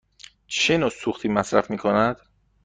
چه 0.47 0.77
نوع 0.77 0.89
سوختی 0.89 1.27
مصرف 1.27 1.69
می 1.71 1.77
کند؟ 1.77 2.21